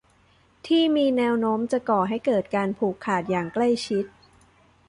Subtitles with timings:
[0.67, 4.05] ที่มีแนวโน้มจะก่อให้เกิดการผูกขาดอย่างใกล้ชิด